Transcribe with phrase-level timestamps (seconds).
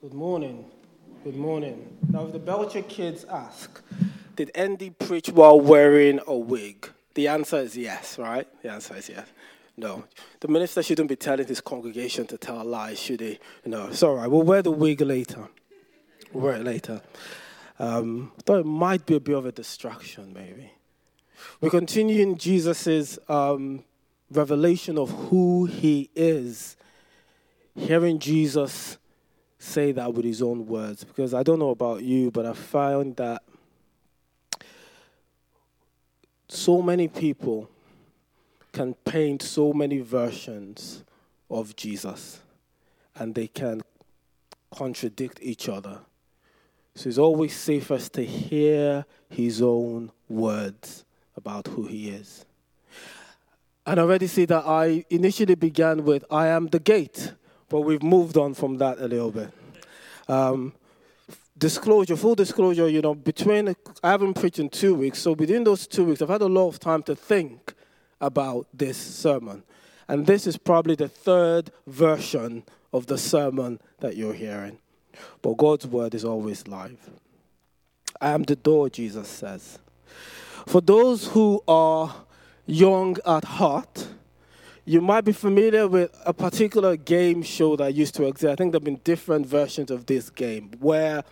[0.00, 0.64] Good morning.
[1.24, 1.98] Good morning.
[2.08, 3.82] Now, if the Belcher kids ask,
[4.34, 6.88] did Andy preach while wearing a wig?
[7.12, 8.48] The answer is yes, right?
[8.62, 9.26] The answer is yes.
[9.76, 10.04] No.
[10.40, 13.38] The minister shouldn't be telling his congregation to tell lies, should he?
[13.66, 14.30] No, it's all right.
[14.30, 15.48] We'll wear the wig later.
[16.32, 17.02] We'll wear it later.
[17.78, 20.72] Um, thought it might be a bit of a distraction, maybe.
[21.60, 23.84] We continue in Jesus' um,
[24.32, 26.78] revelation of who he is.
[27.76, 28.96] Hearing Jesus
[29.60, 33.16] say that with his own words because I don't know about you, but I found
[33.16, 33.42] that
[36.48, 37.68] so many people
[38.72, 41.04] can paint so many versions
[41.50, 42.40] of Jesus
[43.14, 43.82] and they can
[44.74, 45.98] contradict each other.
[46.94, 51.04] So it's always safest to hear his own words
[51.36, 52.46] about who he is.
[53.86, 57.34] And I already see that I initially began with, I am the gate.
[57.70, 59.50] But we've moved on from that a little bit.
[60.28, 60.74] Um,
[61.56, 65.86] disclosure, full disclosure, you know, between, I haven't preached in two weeks, so within those
[65.86, 67.74] two weeks, I've had a lot of time to think
[68.20, 69.62] about this sermon.
[70.08, 74.78] And this is probably the third version of the sermon that you're hearing.
[75.40, 76.98] But God's word is always live.
[78.20, 79.78] I am the door, Jesus says.
[80.66, 82.14] For those who are
[82.66, 84.08] young at heart,
[84.90, 88.50] you might be familiar with a particular game show that used to exist.
[88.50, 91.22] I think there have been different versions of this game where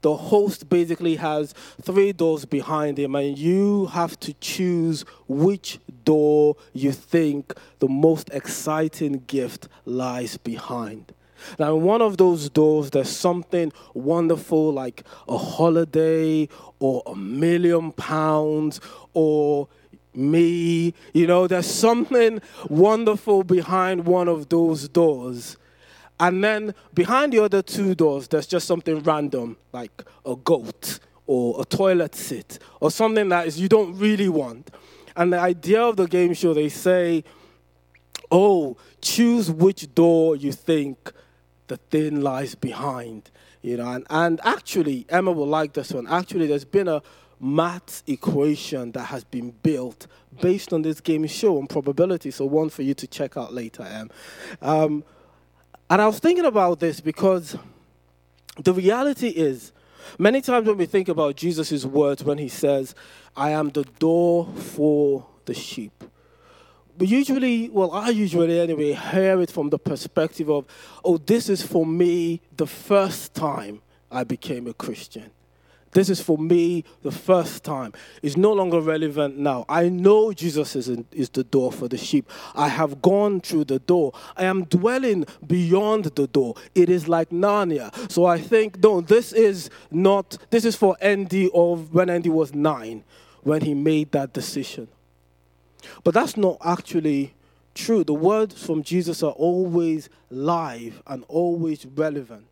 [0.00, 6.56] the host basically has three doors behind him, and you have to choose which door
[6.72, 11.12] you think the most exciting gift lies behind.
[11.56, 16.48] Now, in one of those doors, there's something wonderful like a holiday
[16.80, 18.80] or a million pounds
[19.12, 19.68] or
[20.16, 20.94] me.
[21.12, 25.56] You know, there's something wonderful behind one of those doors.
[26.20, 31.60] And then behind the other two doors, there's just something random, like a goat or
[31.60, 34.70] a toilet seat or something that is you don't really want.
[35.16, 37.24] And the idea of the game show, they say,
[38.30, 41.12] oh, choose which door you think
[41.66, 43.30] the thing lies behind.
[43.62, 46.06] You know, and, and actually, Emma will like this one.
[46.06, 47.02] Actually, there's been a
[47.40, 50.06] math equation that has been built
[50.40, 52.30] based on this game show and probability.
[52.30, 54.10] So one for you to check out later, Em.
[54.62, 55.04] Um,
[55.90, 57.56] and I was thinking about this because
[58.58, 59.72] the reality is,
[60.18, 62.94] many times when we think about Jesus' words when he says,
[63.36, 66.04] I am the door for the sheep,
[66.96, 70.64] we usually, well, I usually anyway, hear it from the perspective of,
[71.04, 75.30] oh, this is for me the first time I became a Christian.
[75.94, 77.92] This is for me the first time.
[78.20, 79.64] It's no longer relevant now.
[79.68, 82.28] I know Jesus is, in, is the door for the sheep.
[82.54, 84.12] I have gone through the door.
[84.36, 86.56] I am dwelling beyond the door.
[86.74, 88.10] It is like Narnia.
[88.10, 92.52] So I think, no, this is not, this is for Andy of when Andy was
[92.52, 93.04] nine,
[93.42, 94.88] when he made that decision.
[96.02, 97.34] But that's not actually
[97.72, 98.02] true.
[98.02, 102.46] The words from Jesus are always live and always relevant.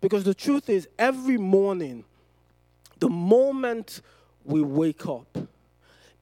[0.00, 2.04] Because the truth is, every morning,
[3.00, 4.02] the moment
[4.44, 5.36] we wake up,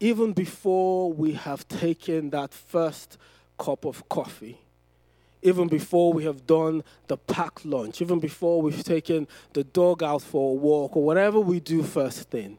[0.00, 3.18] even before we have taken that first
[3.58, 4.58] cup of coffee,
[5.42, 10.22] even before we have done the packed lunch, even before we've taken the dog out
[10.22, 12.58] for a walk, or whatever we do first thing,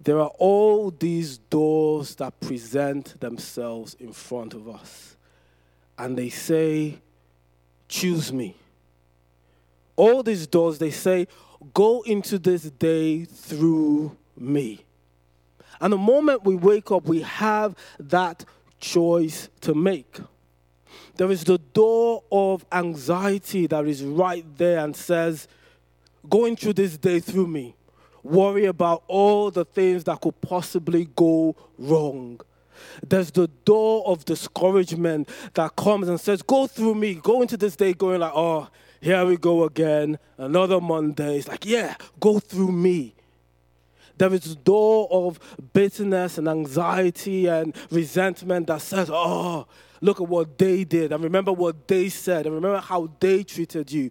[0.00, 5.16] there are all these doors that present themselves in front of us.
[5.98, 6.98] And they say,
[7.88, 8.56] Choose me.
[9.94, 11.28] All these doors, they say,
[11.74, 14.84] go into this day through me.
[15.80, 18.44] And the moment we wake up, we have that
[18.80, 20.18] choice to make.
[21.16, 25.48] There is the door of anxiety that is right there and says,
[26.28, 27.76] Going through this day through me,
[28.22, 32.40] worry about all the things that could possibly go wrong.
[33.06, 37.76] There's the door of discouragement that comes and says, Go through me, go into this
[37.76, 38.68] day going like, Oh,
[39.00, 41.38] here we go again, another Monday.
[41.38, 43.14] It's like, yeah, go through me.
[44.18, 45.38] There is a door of
[45.72, 49.66] bitterness and anxiety and resentment that says, oh,
[50.00, 53.92] look at what they did, and remember what they said, and remember how they treated
[53.92, 54.10] you.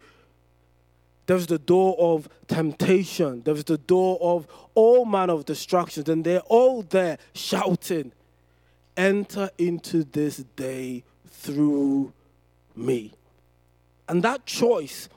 [1.25, 3.41] There's the door of temptation.
[3.43, 8.11] There's the door of all manner of distractions, and they're all there shouting,
[8.97, 12.13] Enter into this day through
[12.77, 13.11] me.
[14.07, 15.09] And that choice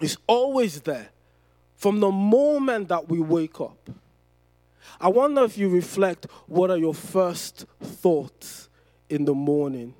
[0.00, 1.10] is always there
[1.76, 3.90] from the moment that we wake up.
[5.00, 8.68] I wonder if you reflect what are your first thoughts
[9.08, 9.94] in the morning?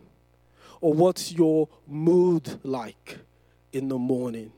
[0.81, 3.19] Or what's your mood like
[3.73, 4.53] in the morning.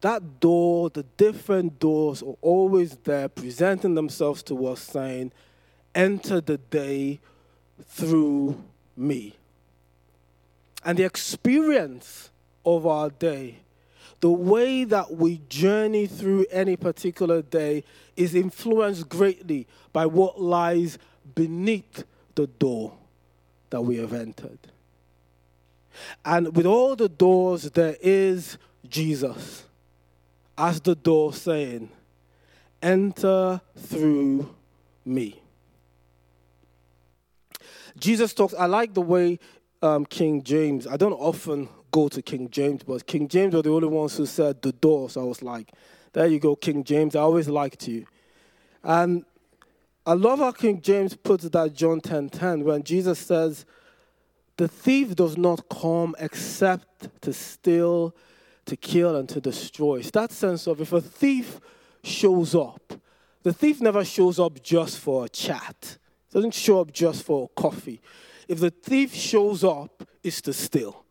[0.00, 5.32] That door, the different doors are always there, presenting themselves to us, saying,
[5.94, 7.18] Enter the day
[7.84, 8.62] through
[8.96, 9.34] me.
[10.88, 12.30] And the experience
[12.64, 13.56] of our day,
[14.20, 17.84] the way that we journey through any particular day,
[18.16, 20.98] is influenced greatly by what lies
[21.34, 22.04] beneath
[22.36, 22.94] the door
[23.68, 24.58] that we have entered.
[26.24, 28.56] And with all the doors, there is
[28.88, 29.64] Jesus
[30.56, 31.90] as the door saying,
[32.80, 34.54] Enter through
[35.04, 35.42] me.
[37.98, 39.38] Jesus talks, I like the way
[39.82, 43.70] um, King James, I don't often go to King James, but King James were the
[43.70, 45.10] only ones who said the door.
[45.10, 45.72] So I was like,
[46.12, 47.14] there you go, King James.
[47.14, 48.06] I always liked you.
[48.82, 49.24] And
[50.06, 53.66] I love how King James puts that John 10 10 when Jesus says,
[54.56, 58.14] The thief does not come except to steal,
[58.66, 59.96] to kill, and to destroy.
[59.96, 61.60] It's that sense of if a thief
[62.02, 62.94] shows up,
[63.42, 65.98] the thief never shows up just for a chat,
[66.32, 68.00] doesn't show up just for coffee.
[68.48, 71.04] If the thief shows up, it's to steal.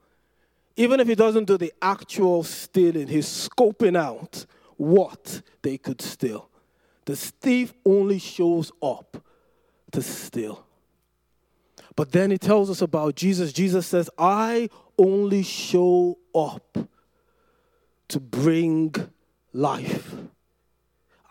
[0.76, 4.46] Even if he doesn't do the actual stealing, he's scoping out
[4.76, 6.50] what they could steal.
[7.06, 9.24] The thief only shows up
[9.92, 10.66] to steal.
[11.96, 13.54] But then he tells us about Jesus.
[13.54, 16.78] Jesus says, I only show up
[18.10, 18.94] to bring
[19.54, 20.14] life.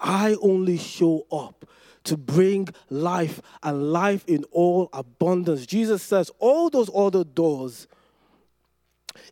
[0.01, 1.65] I only show up
[2.07, 5.67] to bring life and life in all abundance.
[5.67, 7.87] Jesus says, all those other doors,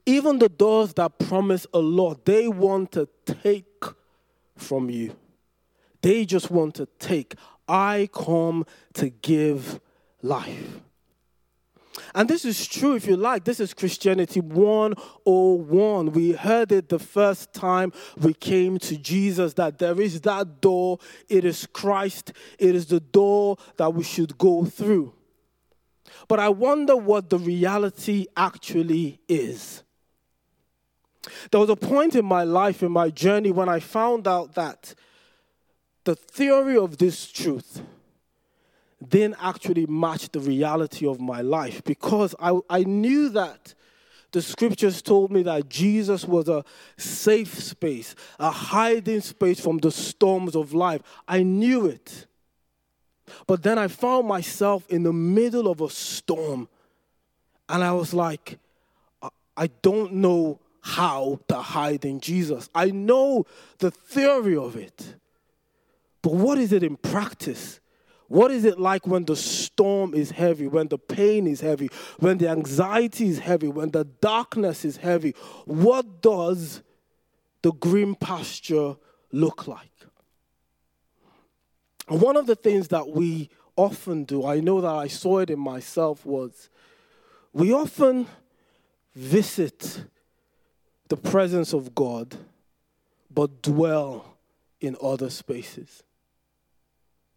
[0.06, 3.85] even the doors that promise a lot, they want to take
[4.56, 5.17] from you.
[6.03, 7.35] They just want to take.
[7.67, 9.81] I come to give
[10.23, 10.81] life.
[12.14, 13.44] And this is true, if you like.
[13.44, 16.12] This is Christianity 101.
[16.12, 20.99] We heard it the first time we came to Jesus that there is that door.
[21.29, 22.32] It is Christ.
[22.58, 25.14] It is the door that we should go through.
[26.26, 29.82] But I wonder what the reality actually is.
[31.50, 34.94] There was a point in my life, in my journey, when I found out that
[36.05, 37.82] the theory of this truth
[39.09, 43.75] didn't actually match the reality of my life because I, I knew that
[44.33, 46.65] the scriptures told me that Jesus was a
[46.97, 51.03] safe space, a hiding space from the storms of life.
[51.29, 52.27] I knew it.
[53.47, 56.69] But then I found myself in the middle of a storm.
[57.69, 58.59] And I was like,
[59.56, 62.69] I don't know how to hide in Jesus.
[62.75, 63.47] I know
[63.79, 65.15] the theory of it.
[66.23, 67.81] But what is it in practice?
[68.29, 71.88] What is it like when the storm is heavy, when the pain is heavy,
[72.19, 75.35] when the anxiety is heavy, when the darkness is heavy?
[75.67, 76.82] What does
[77.62, 78.97] the green pasture
[79.31, 79.91] look like?
[82.09, 85.50] And one of the things that we often do, I know that I saw it
[85.50, 86.69] in myself, was
[87.53, 88.27] we often
[89.15, 90.05] visit
[91.09, 92.37] the presence of God
[93.31, 94.37] but dwell
[94.81, 96.03] in other spaces.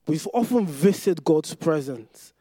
[0.07, 2.33] We often visit God's presence.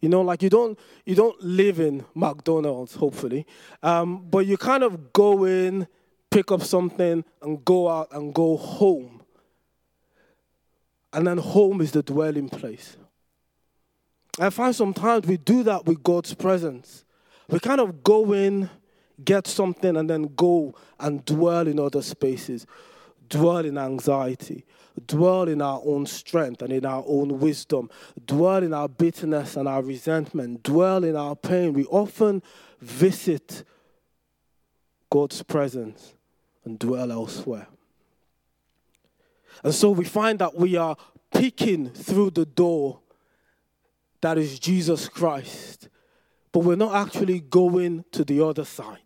[0.00, 3.46] You know, like you don't you don't live in McDonald's, hopefully,
[3.82, 5.86] um, but you kind of go in,
[6.30, 9.22] pick up something, and go out and go home.
[11.12, 12.96] And then home is the dwelling place.
[14.38, 17.04] I find sometimes we do that with God's presence.
[17.48, 18.68] We kind of go in,
[19.24, 22.66] get something, and then go and dwell in other spaces,
[23.28, 24.66] dwell in anxiety,
[25.06, 27.90] dwell in our own strength and in our own wisdom,
[28.24, 31.72] dwell in our bitterness and our resentment, dwell in our pain.
[31.72, 32.42] We often
[32.80, 33.64] visit
[35.10, 36.14] God's presence
[36.64, 37.66] and dwell elsewhere.
[39.62, 40.96] And so we find that we are
[41.32, 43.00] peeking through the door
[44.20, 45.88] that is Jesus Christ,
[46.52, 49.05] but we're not actually going to the other side.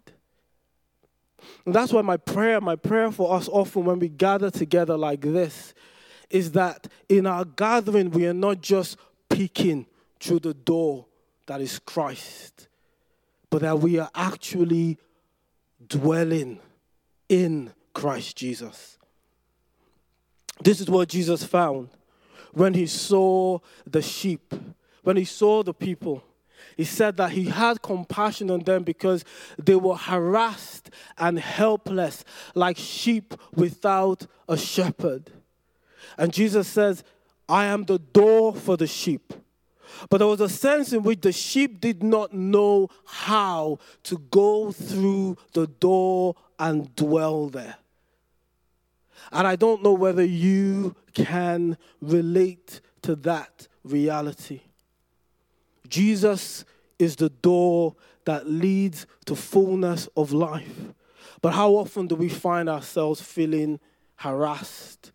[1.64, 5.20] And that's why my prayer, my prayer for us often when we gather together like
[5.20, 5.74] this,
[6.30, 8.96] is that in our gathering, we are not just
[9.28, 9.86] peeking
[10.20, 11.06] through the door
[11.46, 12.68] that is Christ,
[13.50, 14.98] but that we are actually
[15.86, 16.60] dwelling
[17.28, 18.98] in Christ Jesus.
[20.62, 21.88] This is what Jesus found
[22.52, 24.54] when he saw the sheep,
[25.02, 26.22] when he saw the people
[26.80, 29.22] he said that he had compassion on them because
[29.58, 35.30] they were harassed and helpless like sheep without a shepherd.
[36.16, 37.04] And Jesus says,
[37.50, 39.34] I am the door for the sheep.
[40.08, 44.72] But there was a sense in which the sheep did not know how to go
[44.72, 47.76] through the door and dwell there.
[49.30, 54.62] And I don't know whether you can relate to that reality.
[55.90, 56.64] Jesus
[56.98, 60.92] is the door that leads to fullness of life.
[61.42, 63.80] But how often do we find ourselves feeling
[64.16, 65.12] harassed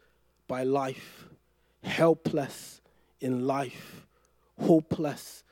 [0.47, 1.25] by life,
[1.83, 2.81] helpless
[3.21, 4.05] in life,
[4.59, 5.43] hopeless,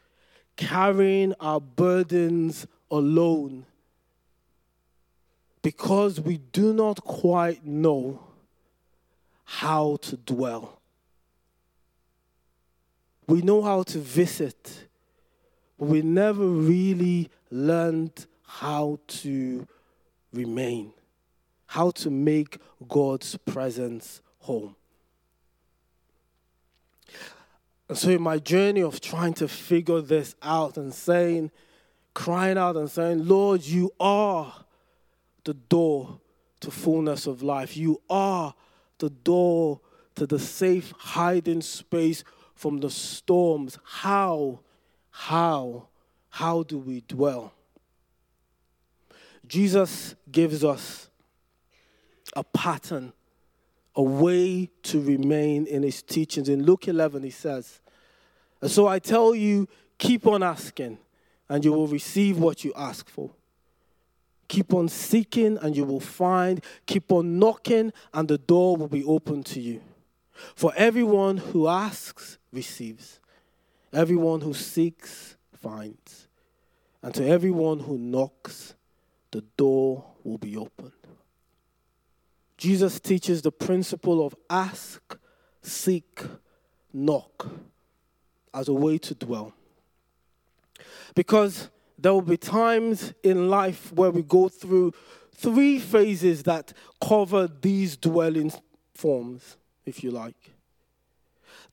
[0.55, 3.65] carrying our burdens alone
[5.63, 8.19] because we do not quite know
[9.45, 10.79] how to dwell.
[13.27, 14.87] We know how to visit,
[15.87, 19.67] we never really learned how to
[20.31, 20.93] remain,
[21.67, 24.75] how to make God's presence home.
[27.89, 31.51] And so, in my journey of trying to figure this out and saying,
[32.13, 34.53] crying out and saying, Lord, you are
[35.43, 36.19] the door
[36.61, 37.75] to fullness of life.
[37.75, 38.55] You are
[38.99, 39.81] the door
[40.15, 42.23] to the safe hiding space
[42.55, 43.77] from the storms.
[43.83, 44.61] How,
[45.13, 45.88] how,
[46.29, 47.53] how do we dwell?
[49.48, 51.08] Jesus gives us
[52.36, 53.13] a pattern,
[53.96, 56.50] a way to remain in his teachings.
[56.50, 57.79] In Luke 11, he says,
[58.60, 59.67] And so I tell you,
[60.00, 60.98] keep on asking,
[61.48, 63.29] and you will receive what you ask for.
[64.48, 66.63] Keep on seeking and you will find.
[66.88, 69.82] Keep on knocking and the door will be open to you.
[70.55, 73.20] For everyone who asks receives,
[73.93, 76.27] everyone who seeks finds,
[77.01, 78.75] and to everyone who knocks,
[79.31, 80.91] the door will be opened.
[82.57, 85.17] Jesus teaches the principle of ask,
[85.62, 86.21] seek,
[86.93, 87.47] knock
[88.53, 89.53] as a way to dwell.
[91.15, 94.93] Because there will be times in life where we go through
[95.35, 98.51] three phases that cover these dwelling
[98.93, 100.52] forms, if you like.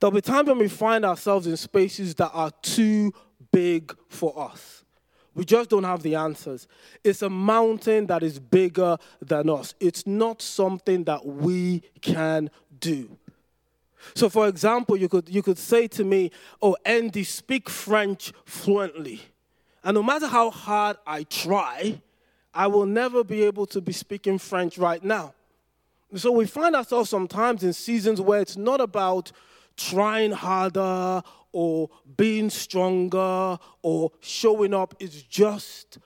[0.01, 3.13] There'll be times when we find ourselves in spaces that are too
[3.51, 4.83] big for us.
[5.35, 6.67] We just don't have the answers.
[7.03, 9.75] It's a mountain that is bigger than us.
[9.79, 13.15] It's not something that we can do.
[14.15, 16.31] So, for example, you could, you could say to me,
[16.63, 19.21] Oh, Andy, speak French fluently.
[19.83, 22.01] And no matter how hard I try,
[22.55, 25.35] I will never be able to be speaking French right now.
[26.15, 29.31] So we find ourselves sometimes in seasons where it's not about
[29.77, 35.97] trying harder or being stronger or showing up, is just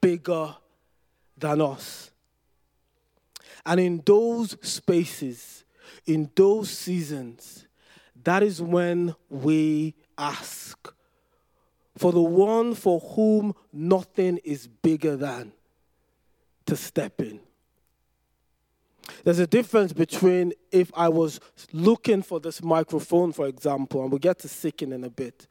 [0.00, 0.54] bigger
[1.36, 2.10] than us.
[3.66, 5.64] And in those spaces,
[6.06, 7.66] in those seasons,
[8.22, 10.92] that is when we ask
[11.96, 15.52] for the one for whom nothing is bigger than
[16.66, 17.40] to step in.
[19.24, 21.40] There's a difference between if I was
[21.72, 25.46] looking for this microphone, for example, and we'll get to seeking in a bit,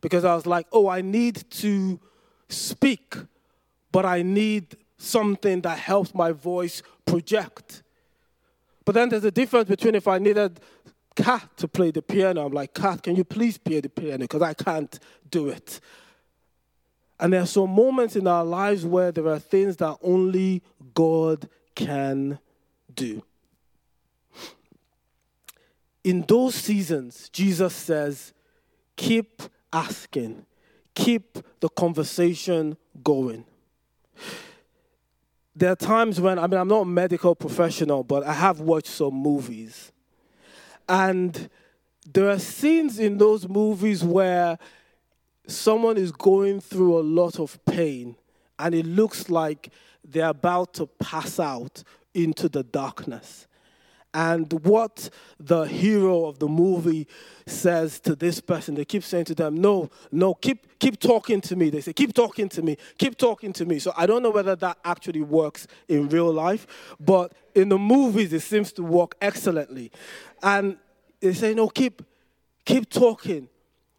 [0.00, 2.00] because I was like, oh, I need to
[2.48, 3.14] speak,
[3.92, 7.82] but I need something that helps my voice project.
[8.84, 10.60] But then there's a difference between if I needed
[11.14, 12.46] Kat to play the piano.
[12.46, 14.18] I'm like, Kat, can you please play the piano?
[14.18, 14.98] Because I can't
[15.30, 15.80] do it.
[17.20, 20.62] And there are some moments in our lives where there are things that only
[20.94, 22.38] God can
[22.98, 23.22] do.
[26.04, 28.32] In those seasons, Jesus says,
[28.96, 30.44] keep asking,
[30.94, 33.44] keep the conversation going.
[35.54, 38.88] There are times when, I mean, I'm not a medical professional, but I have watched
[38.88, 39.92] some movies.
[40.88, 41.50] And
[42.10, 44.58] there are scenes in those movies where
[45.46, 48.16] someone is going through a lot of pain
[48.58, 49.70] and it looks like
[50.04, 51.82] they're about to pass out
[52.14, 53.46] into the darkness.
[54.14, 57.06] And what the hero of the movie
[57.46, 61.56] says to this person, they keep saying to them, No, no, keep, keep talking to
[61.56, 61.68] me.
[61.68, 63.78] They say, Keep talking to me, keep talking to me.
[63.78, 66.66] So I don't know whether that actually works in real life,
[66.98, 69.90] but in the movies, it seems to work excellently.
[70.42, 70.78] And
[71.20, 72.02] they say, no, keep,
[72.64, 73.48] keep talking.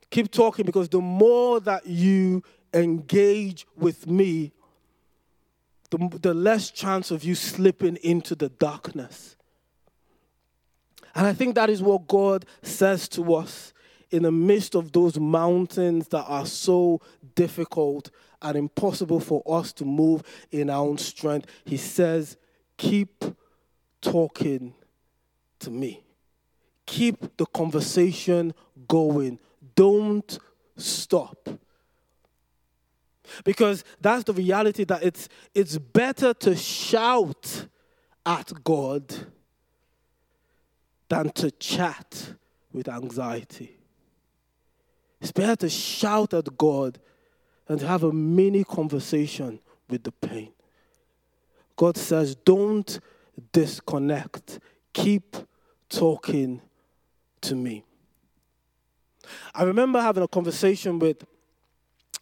[0.09, 4.53] Keep talking because the more that you engage with me,
[5.89, 9.36] the, the less chance of you slipping into the darkness.
[11.15, 13.74] And I think that is what God says to us
[14.12, 17.01] in the midst of those mountains that are so
[17.36, 18.10] difficult
[18.41, 21.48] and impossible for us to move in our own strength.
[21.65, 22.38] He says,
[22.77, 23.25] Keep
[24.01, 24.74] talking
[25.60, 26.03] to me
[26.89, 28.53] keep the conversation
[28.88, 29.38] going.
[29.75, 30.39] Don't
[30.75, 31.48] stop.
[33.43, 37.67] Because that's the reality that it's, it's better to shout
[38.25, 39.13] at God
[41.09, 42.33] than to chat
[42.71, 43.77] with anxiety.
[45.21, 47.00] It's better to shout at God
[47.67, 49.59] and to have a mini conversation
[49.89, 50.51] with the pain.
[51.75, 53.00] God says, don't
[53.51, 54.59] disconnect,
[54.93, 55.36] keep
[55.89, 56.62] talking
[57.41, 57.83] to me.
[59.53, 61.25] I remember having a conversation with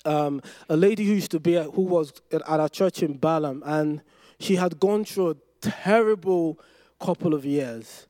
[0.07, 3.61] um, a lady who used to be at, who was at our church in Balham,
[3.65, 4.01] and
[4.39, 6.59] she had gone through a terrible
[6.99, 8.07] couple of years.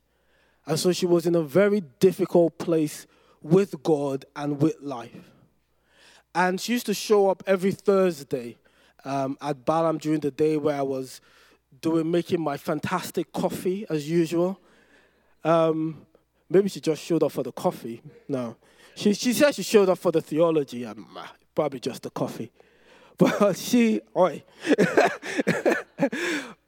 [0.66, 3.08] And so she was in a very difficult place
[3.42, 5.32] with God and with life.
[6.36, 8.58] And she used to show up every Thursday
[9.06, 11.22] um, at Balham during the day where I was
[11.82, 14.60] doing making my fantastic coffee as usual.
[15.44, 16.06] Um,
[16.50, 18.02] maybe she just showed up for the coffee.
[18.28, 18.56] No.
[18.96, 20.86] She, she said she showed up for the theology.
[20.86, 21.08] Um,
[21.58, 22.52] probably just the coffee.
[23.20, 24.44] But she, oi.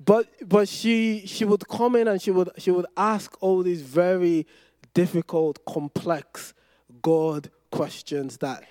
[0.04, 3.84] but but she she would come in and she would she would ask all these
[3.84, 4.48] very
[4.96, 6.56] difficult, complex
[7.04, 8.64] God questions that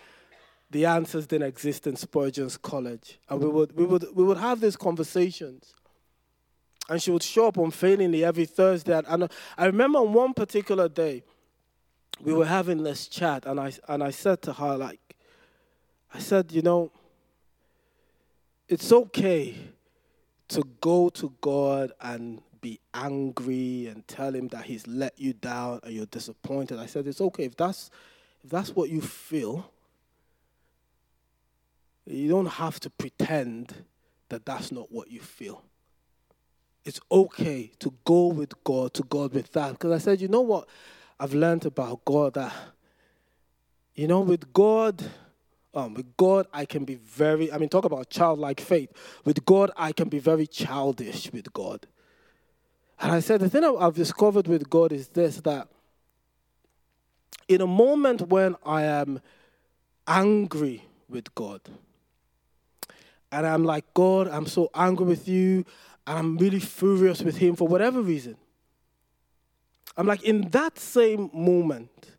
[0.72, 3.20] the answers didn't exist in Spurgeon's college.
[3.28, 5.72] And we would we would we would have these conversations.
[6.90, 9.00] And she would show up unfailingly every Thursday.
[9.06, 11.22] And, I remember on one particular day,
[12.20, 15.07] we were having this chat, and I and I said to her, like,
[16.12, 16.90] I said, you know,
[18.68, 19.54] it's okay
[20.48, 25.80] to go to God and be angry and tell him that he's let you down
[25.82, 26.78] and you're disappointed.
[26.78, 27.90] I said it's okay if that's
[28.42, 29.70] if that's what you feel.
[32.06, 33.74] You don't have to pretend
[34.30, 35.62] that that's not what you feel.
[36.84, 39.72] It's okay to go with God, to God with that.
[39.72, 40.68] Because I said, you know what
[41.20, 42.54] I've learned about God that,
[43.94, 45.04] you know, with God,
[45.78, 48.90] um, with God, I can be very, I mean, talk about childlike faith.
[49.24, 51.86] With God, I can be very childish with God.
[53.00, 55.68] And I said, the thing I've discovered with God is this that
[57.46, 59.20] in a moment when I am
[60.06, 61.60] angry with God,
[63.30, 65.64] and I'm like, God, I'm so angry with you,
[66.06, 68.36] and I'm really furious with Him for whatever reason.
[69.96, 72.16] I'm like, in that same moment,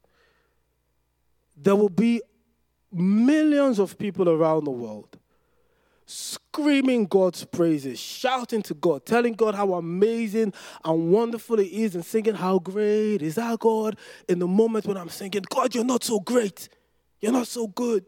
[1.57, 2.21] there will be
[2.91, 5.17] millions of people around the world
[6.09, 12.03] screaming God's praises, shouting to God, telling God how amazing and wonderful He is, and
[12.03, 13.95] singing, How great is our God
[14.27, 16.67] in the moment when I'm singing, God, you're not so great,
[17.21, 18.05] you're not so good.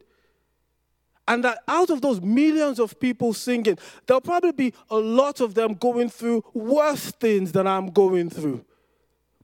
[1.27, 5.53] And that out of those millions of people singing, there'll probably be a lot of
[5.53, 8.65] them going through worse things than I'm going through.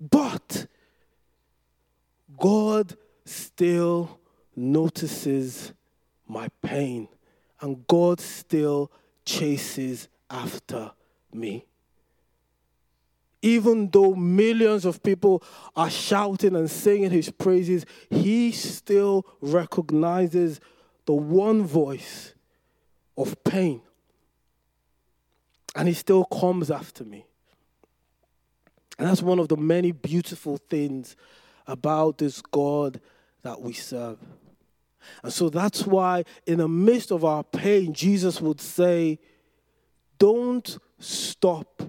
[0.02, 0.66] But
[2.40, 4.20] God still
[4.58, 5.72] notices
[6.28, 7.08] my pain,
[7.62, 8.92] and God still
[9.24, 10.92] chases after
[11.32, 11.66] me.
[13.42, 15.44] Even though millions of people
[15.76, 20.60] are shouting and singing his praises, he still recognizes
[21.06, 22.34] the one voice
[23.16, 23.82] of pain.
[25.76, 27.26] And he still comes after me.
[28.98, 31.16] And that's one of the many beautiful things
[31.68, 33.00] about this God
[33.44, 34.18] that we serve.
[35.24, 39.20] And so that's why, in the midst of our pain, Jesus would say,
[40.18, 41.82] Don't stop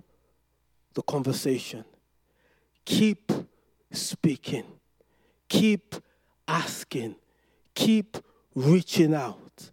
[0.94, 1.84] the conversation.
[2.84, 3.32] Keep
[3.92, 4.64] speaking.
[5.48, 5.94] Keep
[6.46, 7.16] asking.
[7.74, 8.18] Keep
[8.54, 9.70] reaching out.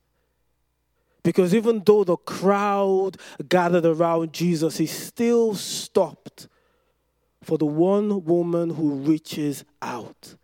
[1.23, 3.17] Because even though the crowd
[3.49, 6.47] gathered around Jesus, he still stopped
[7.41, 10.35] for the one woman who reaches out.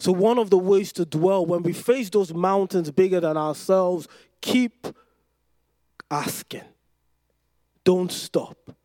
[0.00, 4.06] So, one of the ways to dwell when we face those mountains bigger than ourselves,
[4.40, 4.86] keep
[6.10, 6.64] asking.
[7.84, 8.76] Don't stop.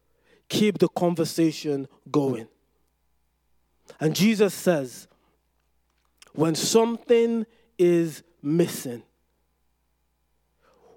[0.49, 2.47] Keep the conversation going.
[3.99, 5.07] And Jesus says,
[6.33, 7.45] when something
[7.77, 9.03] is missing,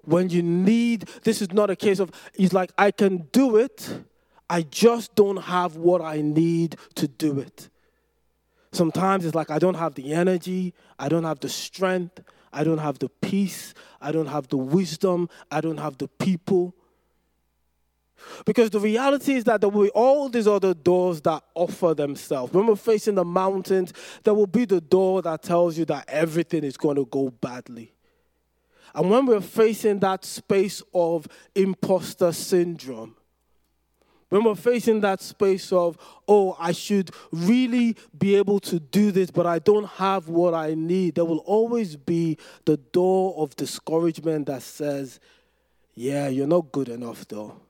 [0.01, 4.03] when you need, this is not a case of, he's like, I can do it,
[4.49, 7.69] I just don't have what I need to do it.
[8.77, 12.21] Sometimes it's like I don't have the energy, I don't have the strength,
[12.53, 16.75] I don't have the peace, I don't have the wisdom, I don't have the people.
[18.45, 22.53] Because the reality is that there will be all these other doors that offer themselves.
[22.53, 26.63] When we're facing the mountains, there will be the door that tells you that everything
[26.63, 27.93] is going to go badly.
[28.93, 33.15] And when we're facing that space of imposter syndrome,
[34.29, 39.31] when we're facing that space of, oh, I should really be able to do this,
[39.31, 44.47] but I don't have what I need, there will always be the door of discouragement
[44.47, 45.19] that says,
[45.95, 47.61] yeah, you're not good enough though.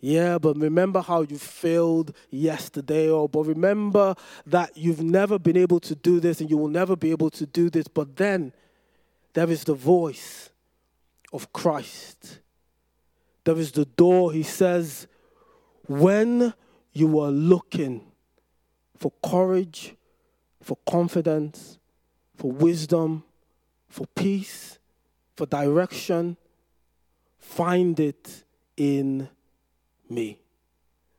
[0.00, 5.80] Yeah, but remember how you failed yesterday, or but remember that you've never been able
[5.80, 7.88] to do this and you will never be able to do this.
[7.88, 8.52] But then
[9.32, 10.50] there is the voice
[11.32, 12.40] of Christ.
[13.44, 14.32] There is the door.
[14.32, 15.06] He says,
[15.88, 16.54] when
[16.92, 18.04] you are looking
[18.96, 19.94] for courage,
[20.62, 21.78] for confidence,
[22.36, 23.22] for wisdom,
[23.88, 24.78] for peace,
[25.36, 26.36] for direction,
[27.38, 28.44] find it
[28.76, 29.28] in
[30.08, 30.38] me.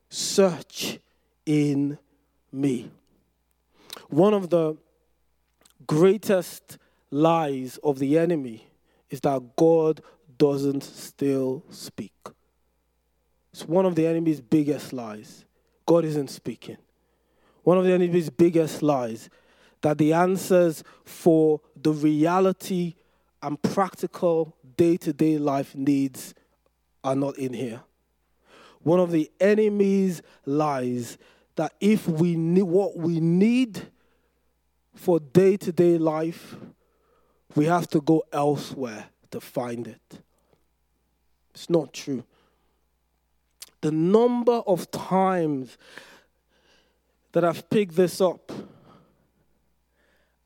[0.10, 1.00] Search
[1.46, 1.98] in
[2.52, 2.92] me.
[4.10, 4.78] One of the
[5.86, 6.78] greatest
[7.12, 8.68] lies of the enemy
[9.10, 10.02] is that God
[10.38, 12.12] doesn't still speak.
[13.58, 15.44] It's one of the enemy's biggest lies.
[15.88, 16.78] God isn't speaking.
[17.64, 19.32] One of the enemy's biggest lies
[19.82, 22.94] that the answers for the reality
[23.42, 26.36] and practical day to day life needs
[27.04, 27.82] are not in here.
[28.84, 31.18] One of the enemy's lies
[31.56, 33.88] that if we need what we need
[34.94, 36.56] for day to day life,
[37.56, 40.22] we have to go elsewhere to find it.
[41.56, 42.24] It's not true
[43.82, 45.78] the number of times
[47.32, 48.52] that I've picked this up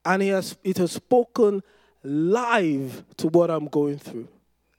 [0.04, 1.62] and it has, it has spoken
[2.04, 4.28] live to what I'm going through.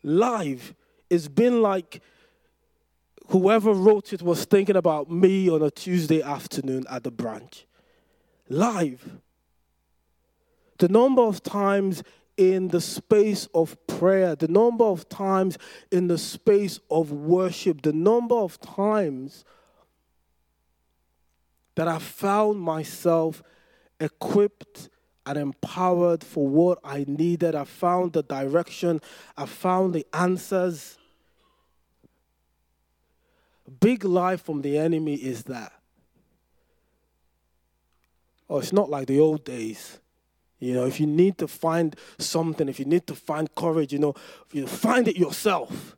[0.02, 0.74] Live.
[1.08, 2.02] It's been like
[3.28, 7.66] whoever wrote it was thinking about me on a Tuesday afternoon at the branch.
[8.48, 9.20] Live.
[10.78, 12.02] The number of times
[12.50, 15.58] in the space of prayer, the number of times
[15.90, 19.44] in the space of worship, the number of times
[21.74, 23.42] that I found myself
[24.00, 24.88] equipped
[25.24, 27.54] and empowered for what I needed.
[27.54, 29.00] I found the direction,
[29.36, 30.98] I found the answers.
[33.80, 35.72] Big lie from the enemy is that.
[38.50, 39.98] Oh, it's not like the old days.
[40.62, 43.98] You know, if you need to find something, if you need to find courage, you
[43.98, 44.14] know,
[44.52, 45.96] you find it yourself.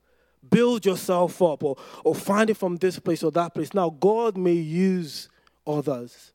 [0.48, 3.74] Build yourself up or, or find it from this place or that place.
[3.74, 5.28] Now, God may use
[5.66, 6.32] others.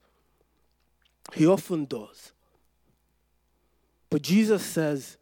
[1.34, 2.32] He often does.
[4.12, 5.18] But Jesus says,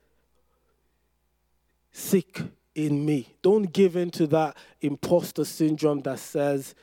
[1.94, 2.42] Seek
[2.76, 3.36] in me.
[3.42, 6.76] Don't give in to that imposter syndrome that says,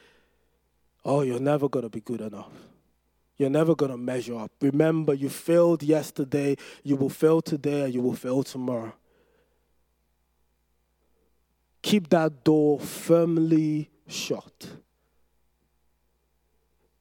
[1.04, 2.50] Oh, you're never going to be good enough.
[3.36, 4.52] You're never going to measure up.
[4.60, 8.92] Remember, you failed yesterday, you will fail today, and you will fail tomorrow.
[11.82, 14.68] Keep that door firmly shut.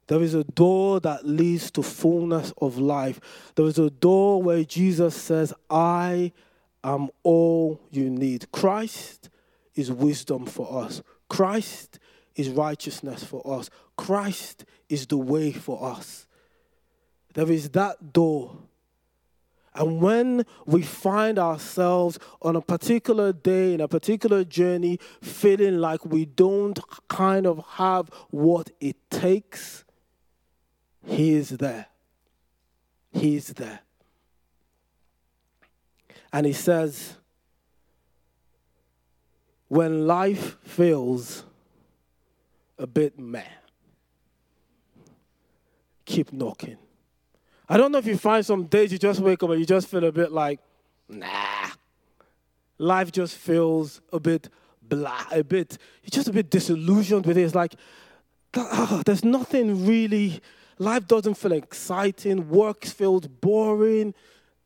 [0.08, 3.22] There is a door that leads to fullness of life.
[3.56, 6.34] There is a door where Jesus says, I
[6.84, 8.52] am all you need.
[8.52, 9.30] Christ
[9.76, 11.02] is wisdom for us.
[11.30, 12.00] Christ
[12.36, 13.70] is righteousness for us.
[13.96, 16.28] Christ is the way for us.
[17.34, 18.58] There is that door.
[19.76, 26.06] And when we find ourselves on a particular day, in a particular journey, feeling like
[26.06, 29.84] we don't kind of have what it takes,
[31.06, 31.88] He is there.
[33.12, 33.80] He is there.
[36.32, 37.18] And He says,
[39.70, 41.46] when life feels
[42.84, 43.42] a bit meh,
[46.04, 46.78] keep knocking.
[47.70, 49.88] I don't know if you find some days you just wake up and you just
[49.88, 50.60] feel a bit like,
[51.08, 51.70] nah.
[52.78, 54.50] Life just feels a bit
[54.82, 57.44] blah, a bit, you're just a bit disillusioned with it.
[57.44, 57.74] It's like,
[58.54, 60.42] oh, there's nothing really,
[60.78, 64.14] life doesn't feel exciting, work feels boring,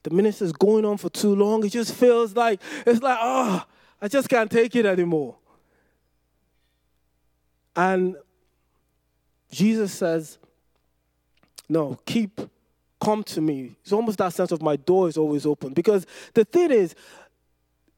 [0.02, 1.64] the minister's going on for too long.
[1.64, 3.64] It just feels like, it's like, oh,
[4.02, 5.36] I just can't take it anymore.
[7.78, 8.16] And
[9.52, 10.40] Jesus says,
[11.70, 12.42] no, keep,
[13.00, 13.76] come to me.
[13.84, 15.74] It's almost that sense of my door is always open.
[15.74, 16.96] Because the thing is,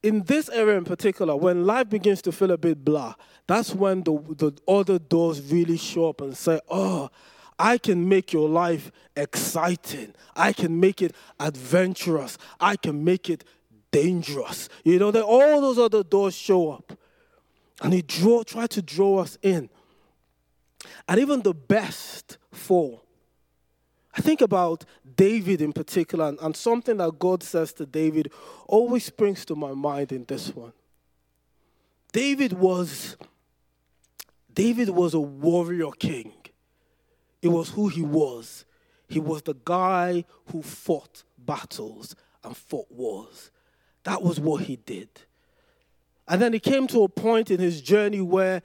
[0.04, 3.16] in this area in particular, when life begins to feel a bit blah,
[3.48, 7.10] that's when the, the other doors really show up and say, oh,
[7.58, 10.14] I can make your life exciting.
[10.36, 12.38] I can make it adventurous.
[12.60, 13.44] I can make it
[13.92, 14.70] dangerous.
[14.84, 16.99] You know, that all those other doors show up.
[17.82, 19.70] And he draw, try to draw us in.
[21.08, 23.04] And even the best fall.
[24.16, 28.32] I think about David in particular, and, and something that God says to David
[28.68, 30.74] always springs to my mind in this one.
[32.12, 33.16] David was
[34.52, 36.34] David was a warrior king.
[37.42, 38.66] It was who he was.
[39.08, 43.52] He was the guy who fought battles and fought wars.
[44.04, 45.10] That was what he did.
[46.30, 48.62] And then he came to a point in his journey where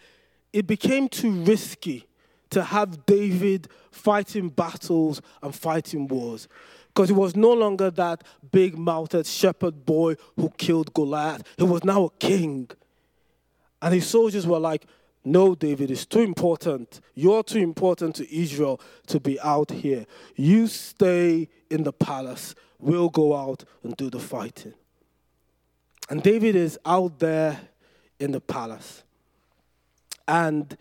[0.53, 2.07] it became too risky
[2.51, 6.47] to have David fighting battles and fighting wars.
[6.89, 8.23] Because he was no longer that
[8.53, 11.43] big mouthed shepherd boy who killed Goliath.
[11.57, 12.71] He was now a king.
[13.83, 14.87] And his soldiers were like,
[15.25, 17.01] No, David, it's too important.
[17.15, 20.07] You're too important to Israel to be out here.
[20.37, 22.55] You stay in the palace.
[22.79, 24.75] We'll go out and do the fighting.
[26.09, 27.61] And David is out there
[28.19, 29.03] in the palace.
[30.29, 30.77] And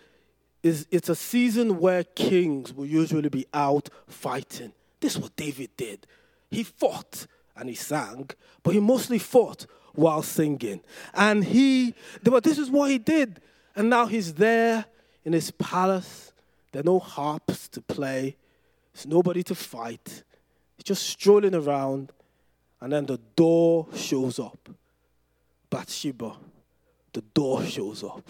[0.64, 4.72] it's a season where kings will usually be out fighting.
[5.00, 6.08] This is what David did.
[6.50, 8.30] He fought and he sang,
[8.64, 10.82] but he mostly fought while singing.
[11.14, 13.42] And he, but this is what he did.
[13.76, 14.86] And now he's there
[15.26, 16.32] in his palace.
[16.72, 18.36] There are no harps to play,
[18.94, 20.24] there's nobody to fight.
[20.78, 22.12] He's just strolling around,
[22.82, 24.70] and then the door shows up.
[25.74, 26.34] Bathsheba,
[27.14, 28.30] the door shows up.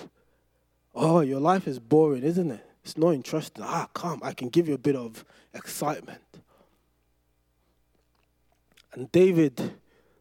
[0.95, 2.65] Oh, your life is boring, isn't it?
[2.85, 3.65] It's not interesting.
[3.67, 6.21] Ah, come, I can give you a bit of excitement.
[8.93, 9.73] And David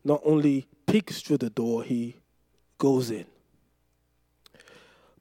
[0.03, 2.17] not only peeks through the door, he
[2.77, 3.27] goes in.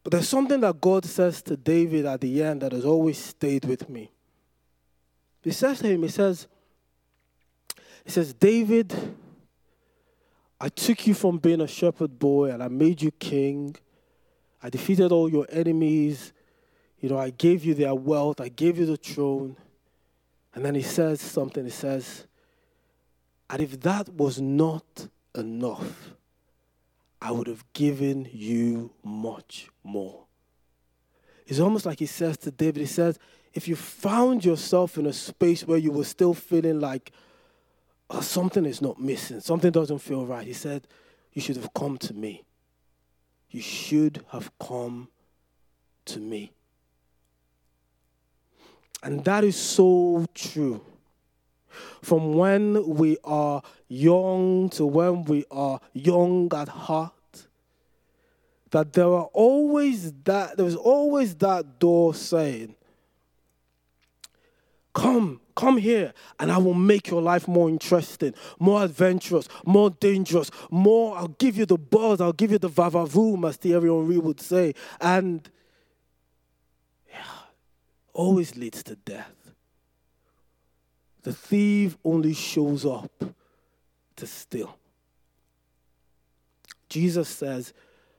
[0.03, 3.65] But there's something that God says to David at the end that has always stayed
[3.65, 4.09] with me.
[5.43, 6.47] He says to him, He says,
[8.03, 8.91] He says, David,
[10.63, 13.75] I took you from being a shepherd boy and I made you king.
[14.61, 16.33] I defeated all your enemies.
[16.99, 19.57] You know, I gave you their wealth, I gave you the throne.
[20.53, 21.65] And then he says something.
[21.65, 22.27] He says,
[23.49, 26.13] And if that was not enough,
[27.19, 30.25] I would have given you much more.
[31.47, 33.17] It's almost like he says to David, he says,
[33.55, 37.11] if you found yourself in a space where you were still feeling like
[38.11, 40.87] oh, something is not missing, something doesn't feel right, he said,
[41.33, 42.43] you should have come to me.
[43.49, 45.09] You should have come
[46.05, 46.51] to me.
[49.03, 50.81] And that is so true.
[52.01, 57.13] From when we are young to when we are young at heart,
[58.71, 62.75] that there are always that there is always that door saying,
[64.93, 70.51] Come, come here, and I will make your life more interesting, more adventurous, more dangerous,
[70.69, 71.17] more.
[71.17, 74.73] I'll give you the buzz, I'll give you the vavavoom, as Thierry Henry would say.
[74.99, 75.49] And
[77.09, 77.23] yeah,
[78.13, 79.53] always leads to death.
[81.23, 83.23] The thief only shows up
[84.17, 84.77] to steal.
[86.89, 87.73] Jesus says,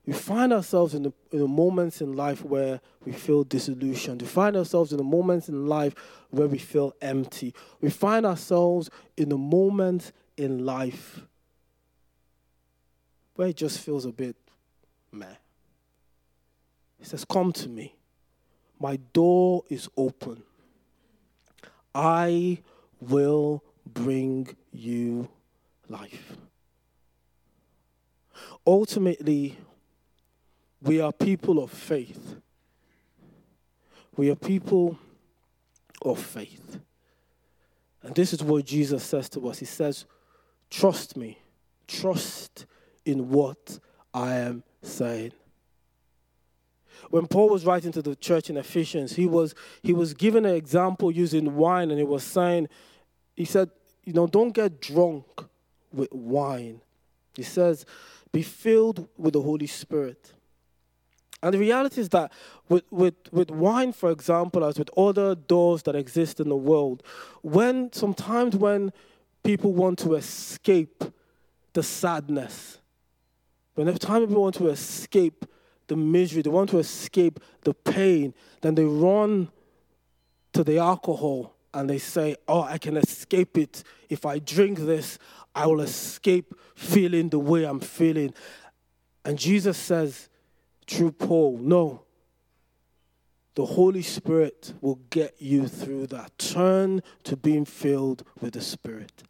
[0.05, 4.21] we find ourselves in the, in the moments in life where we feel disillusioned.
[4.23, 5.95] We find ourselves in the moments in life
[6.31, 7.55] where we feel empty.
[7.81, 11.21] We find ourselves in the moments in life
[13.37, 14.37] where it just feels a bit
[15.13, 15.27] meh.
[16.99, 17.95] He says, Come to me.
[18.81, 20.43] My door is open.
[21.95, 22.59] I
[23.01, 25.29] will bring you
[25.89, 26.37] life.
[28.67, 29.59] Ultimately,
[30.83, 32.37] we are people of faith.
[34.17, 34.99] We are people
[36.03, 36.81] of faith.
[38.03, 39.61] And this is what Jesus says to us.
[39.61, 40.05] He says,
[40.71, 41.39] Trust me,
[41.87, 42.67] trust
[43.05, 43.79] in what
[44.13, 45.33] I am saying.
[47.11, 50.55] When Paul was writing to the church in Ephesians, he was, he was given an
[50.55, 52.69] example using wine, and he was saying,
[53.37, 53.71] He said,
[54.05, 55.27] You know, don't get drunk
[55.93, 56.81] with wine.
[57.35, 57.87] He says,
[58.33, 60.33] Be filled with the Holy Spirit.
[61.43, 62.33] And the reality is that
[62.69, 67.03] with, with, with wine, for example, as with other doors that exist in the world,
[67.43, 68.93] when sometimes when
[69.43, 71.03] people want to escape
[71.73, 72.79] the sadness,
[73.75, 75.45] when the time people want to escape
[75.89, 79.51] the misery, they want to escape the pain, then they run
[80.53, 83.83] to the alcohol and they say, Oh, I can escape it.
[84.09, 85.19] If I drink this,
[85.55, 88.33] I will escape feeling the way I'm feeling.
[89.25, 90.29] And Jesus says,
[90.87, 91.59] through Paul.
[91.59, 92.05] No.
[93.55, 96.39] The Holy Spirit will get you through that.
[96.39, 99.23] Turn to being filled with the Spirit.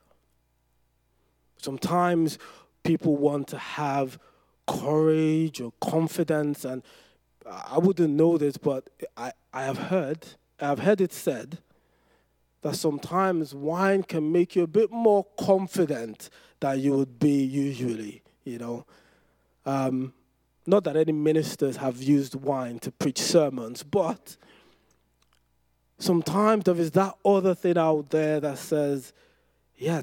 [1.56, 2.38] Sometimes
[2.84, 4.18] people want to have
[4.66, 6.82] courage or confidence, and
[7.46, 10.26] I wouldn't know this, but I, I have heard,
[10.60, 11.58] I've heard it said
[12.62, 18.22] that sometimes wine can make you a bit more confident than you would be usually,
[18.44, 18.86] you know.
[19.66, 20.12] Um,
[20.66, 24.36] Not that any ministers have used wine to preach sermons, but
[25.98, 29.12] sometimes there is that other thing out there that says,
[29.76, 30.02] yeah,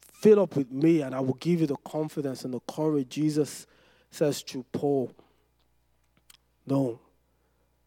[0.00, 3.08] fill up with me and I will give you the confidence and the courage.
[3.10, 3.66] Jesus
[4.10, 5.12] says to Paul,
[6.66, 7.00] no,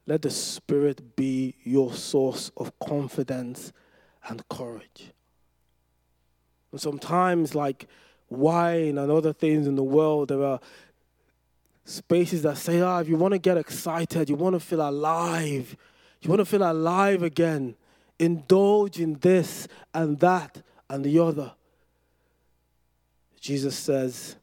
[0.05, 3.71] let the Spirit be your source of confidence
[4.27, 5.11] and courage.
[6.71, 7.87] And sometimes, like
[8.29, 10.59] wine and other things in the world, there are
[11.85, 15.75] spaces that say, ah, if you want to get excited, you want to feel alive,
[16.21, 17.75] you want to feel alive again,
[18.19, 21.53] indulge in this and that and the other.
[23.39, 24.37] Jesus says,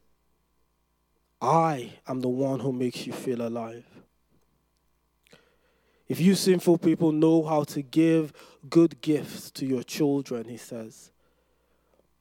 [1.41, 3.87] I am the one who makes you feel alive.
[6.07, 8.33] If you sinful people know how to give
[8.69, 11.13] good gifts to your children, he says,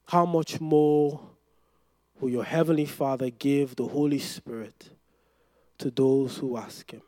[0.06, 1.20] how much more
[2.20, 4.90] will your Heavenly Father give the Holy Spirit
[5.80, 7.02] to those who ask Him?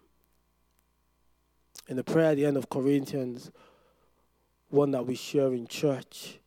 [1.89, 3.51] In the prayer at the end of Corinthians,
[4.71, 6.39] one that we share in church,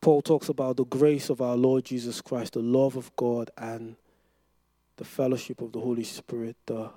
[0.00, 3.96] Paul talks about the grace of our Lord Jesus Christ, the love of God, and
[4.96, 6.90] the fellowship of the Holy Spirit, the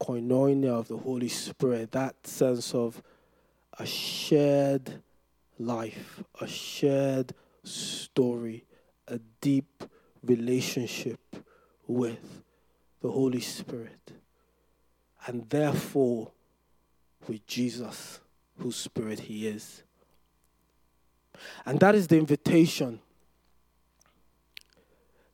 [0.00, 3.02] koinonia of the Holy Spirit, that sense of
[3.78, 5.02] a shared
[5.58, 8.64] life, a shared story,
[9.08, 9.84] a deep
[10.22, 11.20] relationship
[11.86, 12.43] with
[13.04, 14.12] the Holy Spirit.
[15.26, 16.32] And therefore,
[17.28, 18.18] with Jesus,
[18.58, 19.82] whose Spirit He is.
[21.66, 23.00] And that is the invitation.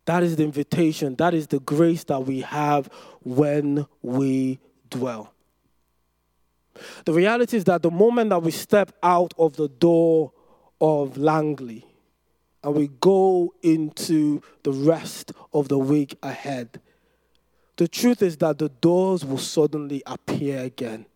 [0.04, 1.14] That is the invitation.
[1.14, 2.90] That is the grace that we have
[3.22, 5.32] when we dwell.
[7.04, 10.32] The reality is that the moment that we step out of the door
[10.80, 11.86] of Langley
[12.64, 16.80] and we go into the rest of the week ahead,
[17.80, 21.06] the truth is that the doors will suddenly appear again.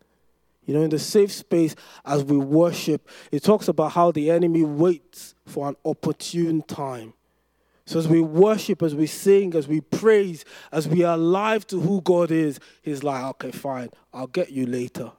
[0.65, 4.63] You know, in the safe space as we worship, it talks about how the enemy
[4.63, 7.13] waits for an opportune time
[7.87, 11.79] so as we worship, as we sing, as we praise, as we are alive to
[11.79, 15.11] who God is, He's like, okay, fine, I'll get you later.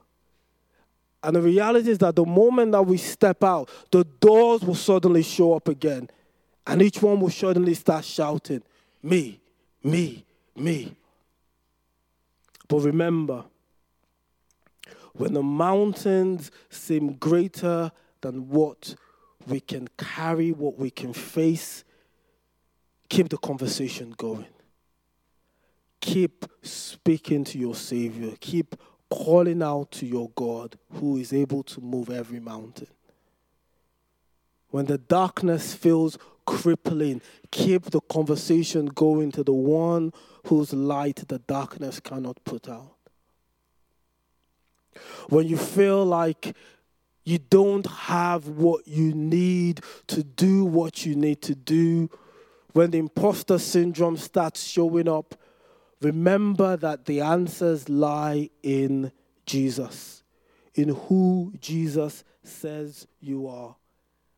[1.23, 5.23] And the reality is that the moment that we step out, the doors will suddenly
[5.23, 6.09] show up again.
[6.65, 8.61] And each one will suddenly start shouting,
[9.01, 9.39] Me,
[9.83, 10.95] me, me.
[12.67, 13.45] But remember,
[15.13, 18.95] when the mountains seem greater than what
[19.47, 21.83] we can carry, what we can face,
[23.09, 24.45] Keep the conversation going.
[26.01, 28.33] Keep speaking to your Savior.
[28.39, 28.75] Keep
[29.09, 32.87] calling out to your God who is able to move every mountain.
[34.69, 40.11] When the darkness feels crippling, keep the conversation going to the one
[40.47, 42.95] whose light the darkness cannot put out.
[45.29, 46.55] When you feel like
[47.23, 52.09] you don't have what you need to do what you need to do,
[52.71, 55.35] when the imposter syndrome starts showing up,
[56.01, 59.11] remember that the answers lie in
[59.45, 60.23] Jesus,
[60.73, 63.75] in who Jesus says you are,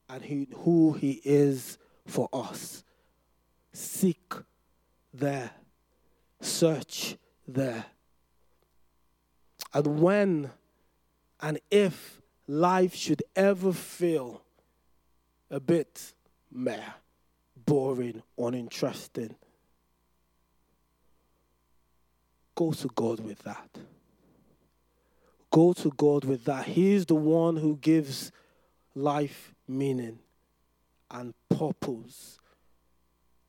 [0.09, 0.23] and
[0.63, 1.77] who he is
[2.09, 2.83] for us.
[3.71, 4.33] Seek
[5.13, 5.51] there,
[6.41, 7.17] search
[7.47, 7.85] there.
[9.73, 10.51] And when
[11.41, 14.41] and if life should ever feel
[15.49, 16.13] a bit
[16.51, 16.83] meh,
[17.65, 19.35] boring, uninteresting.
[22.55, 23.69] Go to God with that.
[25.51, 26.65] Go to God with that.
[26.65, 28.31] He is the one who gives
[28.93, 30.19] life meaning
[31.11, 32.39] and purpose.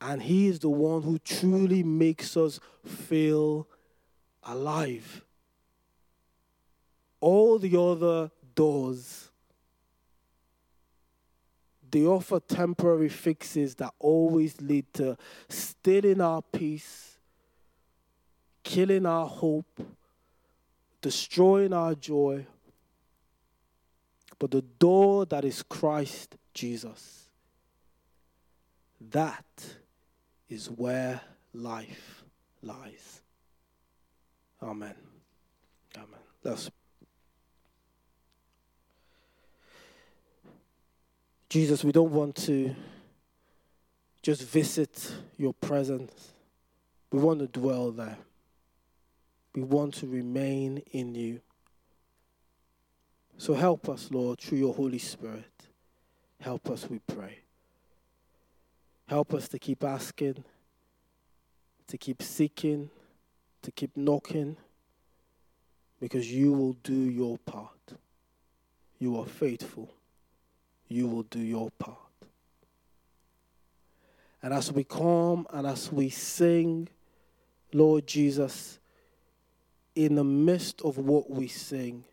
[0.01, 3.69] And He is the one who truly makes us feel
[4.43, 5.25] alive.
[7.21, 9.31] All the other doors
[11.91, 15.17] they offer temporary fixes that always lead to
[15.49, 17.19] stealing our peace,
[18.63, 19.81] killing our hope,
[21.01, 22.47] destroying our joy.
[24.39, 27.30] But the door that is Christ Jesus,
[29.11, 29.45] that
[30.49, 31.21] is where
[31.53, 32.25] life
[32.63, 33.23] lies.
[34.63, 34.95] Amen.
[35.97, 36.21] Amen.
[36.45, 36.71] Let's
[41.49, 42.77] Jesus, we don't want to
[44.23, 46.33] just visit your presence.
[47.11, 48.19] We want to dwell there.
[49.57, 51.41] We want to remain in you.
[53.37, 55.51] So help us, Lord, through your Holy Spirit.
[56.41, 57.41] Help us, we pray.
[59.11, 60.45] Help us to keep asking,
[61.89, 62.89] to keep seeking,
[63.61, 64.57] to keep knocking
[66.01, 67.95] because you will do your part.
[69.01, 69.93] You are faithful.
[70.87, 71.97] You will do your part.
[74.45, 76.89] And as we come and as we sing,
[77.73, 78.79] Lord Jesus,
[79.97, 82.05] in the midst of what we sing,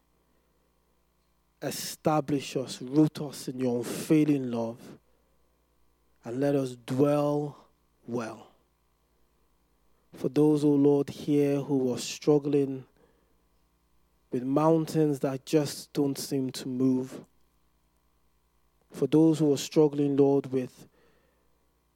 [1.62, 4.80] establish us, root us in your unfailing love,
[6.28, 7.56] and let us dwell
[8.06, 8.48] well.
[10.14, 12.84] For those, O oh Lord, here who are struggling
[14.30, 17.22] with mountains that just don't seem to move,
[18.92, 20.90] for those who are struggling, Lord, with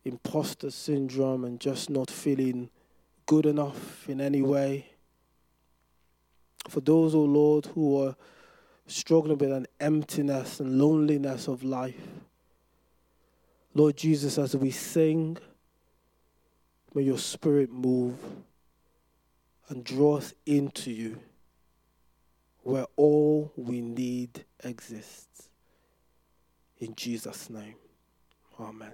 [0.06, 2.70] imposter syndrome and just not feeling
[3.26, 4.86] good enough in any way,
[6.70, 8.16] for those, O oh Lord, who are
[8.88, 12.22] struggling with an emptiness and loneliness of life.
[13.74, 15.38] Lord Jesus, as we sing,
[16.94, 18.18] may your spirit move
[19.70, 21.18] and draw us into you
[22.64, 25.50] where all we need exists.
[26.80, 27.76] In Jesus' name,
[28.60, 28.94] amen.